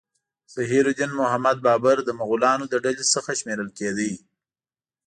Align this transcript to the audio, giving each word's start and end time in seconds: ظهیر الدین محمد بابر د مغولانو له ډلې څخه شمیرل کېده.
ظهیر 0.53 0.85
الدین 0.89 1.11
محمد 1.19 1.57
بابر 1.65 1.97
د 2.03 2.09
مغولانو 2.19 2.65
له 2.71 2.77
ډلې 2.83 3.05
څخه 3.13 3.31
شمیرل 3.39 3.69
کېده. 3.77 4.11